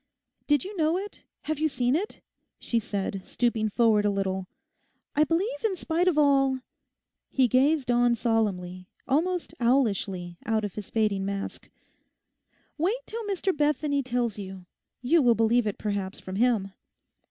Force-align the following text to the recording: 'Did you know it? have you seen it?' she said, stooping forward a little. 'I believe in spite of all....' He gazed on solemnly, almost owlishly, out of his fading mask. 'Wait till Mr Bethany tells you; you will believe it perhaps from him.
'Did 0.47 0.63
you 0.63 0.75
know 0.77 0.97
it? 0.97 1.21
have 1.41 1.59
you 1.59 1.67
seen 1.67 1.95
it?' 1.95 2.21
she 2.57 2.79
said, 2.79 3.21
stooping 3.23 3.69
forward 3.69 4.03
a 4.03 4.09
little. 4.09 4.47
'I 5.15 5.25
believe 5.25 5.63
in 5.63 5.75
spite 5.75 6.07
of 6.07 6.17
all....' 6.17 6.57
He 7.29 7.47
gazed 7.47 7.91
on 7.91 8.15
solemnly, 8.15 8.87
almost 9.07 9.53
owlishly, 9.59 10.39
out 10.43 10.65
of 10.65 10.73
his 10.73 10.89
fading 10.89 11.23
mask. 11.23 11.69
'Wait 12.79 12.97
till 13.05 13.21
Mr 13.25 13.55
Bethany 13.55 14.01
tells 14.01 14.39
you; 14.39 14.65
you 15.03 15.21
will 15.21 15.35
believe 15.35 15.67
it 15.67 15.77
perhaps 15.77 16.19
from 16.19 16.37
him. 16.37 16.71